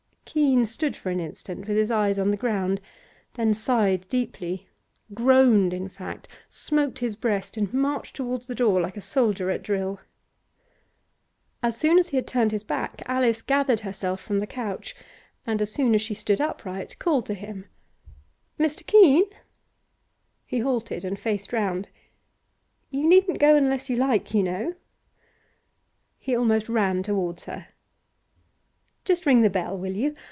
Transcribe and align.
Keene 0.33 0.65
stood 0.65 0.95
for 0.95 1.09
an 1.09 1.19
instant 1.19 1.67
with 1.67 1.75
his 1.75 1.91
eyes 1.91 2.17
on 2.17 2.31
the 2.31 2.37
ground, 2.37 2.79
then 3.33 3.53
sighed 3.53 4.07
deeply 4.07 4.65
groaned, 5.13 5.73
in 5.73 5.89
fact 5.89 6.25
smote 6.47 6.99
his 6.99 7.17
breast, 7.17 7.57
and 7.57 7.73
marched 7.73 8.15
towards 8.15 8.47
the 8.47 8.55
door 8.55 8.79
like 8.79 8.95
a 8.95 9.01
soldier 9.01 9.49
at 9.51 9.61
drill. 9.61 9.99
As 11.61 11.75
soon 11.75 11.99
as 11.99 12.09
he 12.09 12.15
had 12.15 12.27
turned 12.27 12.53
his 12.53 12.63
back 12.63 13.01
Alice 13.07 13.41
gathered 13.41 13.81
herself 13.81 14.21
from 14.21 14.39
the 14.39 14.47
couch, 14.47 14.95
and, 15.45 15.61
as 15.61 15.73
soon 15.73 15.93
as 15.93 16.01
she 16.01 16.13
stood 16.13 16.39
upright, 16.39 16.97
called 16.97 17.25
to 17.25 17.33
him. 17.33 17.65
'Mr. 18.57 18.85
Keene!' 18.85 19.25
He 20.45 20.59
halted 20.59 21.03
and 21.03 21.19
faced 21.19 21.51
round. 21.51 21.89
'You 22.89 23.05
needn't 23.05 23.37
go 23.39 23.57
unless 23.57 23.89
you 23.89 23.97
like, 23.97 24.33
you 24.33 24.43
know.' 24.43 24.75
He 26.17 26.37
almost 26.37 26.69
ran 26.69 27.03
towards 27.03 27.43
her. 27.45 27.67
'Just 29.03 29.25
ring 29.25 29.41
the 29.41 29.49
bell, 29.49 29.75
will 29.77 29.91
you? 29.93 30.15